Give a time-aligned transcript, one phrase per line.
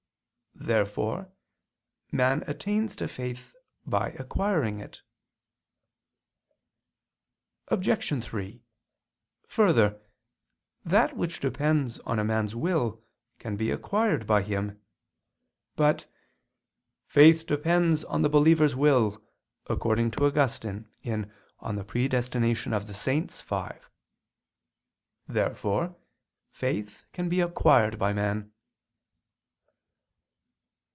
[0.53, 1.31] Therefore
[2.11, 3.55] man attains to faith
[3.87, 5.01] by acquiring it.
[7.69, 8.23] Obj.
[8.23, 8.61] 3:
[9.47, 9.99] Further,
[10.85, 13.01] that which depends on a man's will
[13.39, 14.79] can be acquired by him.
[15.75, 16.05] But
[17.07, 19.23] "faith depends on the believer's will,"
[19.65, 22.33] according to Augustine (De Praedest.
[22.95, 23.43] Sanct.
[23.43, 23.69] v).
[25.27, 25.95] Therefore
[26.51, 28.51] faith can be acquired by man.